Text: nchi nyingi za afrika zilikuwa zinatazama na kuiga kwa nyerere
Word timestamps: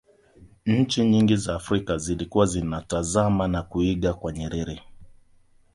nchi 0.65 1.05
nyingi 1.09 1.35
za 1.35 1.55
afrika 1.55 1.97
zilikuwa 1.97 2.45
zinatazama 2.45 3.47
na 3.47 3.63
kuiga 3.63 4.13
kwa 4.13 4.31
nyerere 4.33 4.83